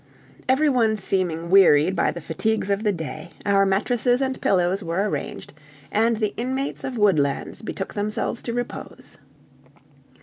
Every 0.49 0.67
one 0.67 0.95
seeming 0.97 1.51
wearied 1.51 1.95
by 1.95 2.09
the 2.09 2.21
fatigues 2.21 2.71
of 2.71 2.83
the 2.83 2.91
day, 2.91 3.29
our 3.45 3.67
mattresses 3.67 4.19
and 4.19 4.41
pillows 4.41 4.81
were 4.81 5.07
arranged, 5.07 5.53
and 5.91 6.17
the 6.17 6.33
inmates 6.37 6.83
of 6.83 6.97
Woodlands 6.97 7.61
betook 7.61 7.93
themselves 7.93 8.41
to 8.41 8.51
repose. 8.53 9.19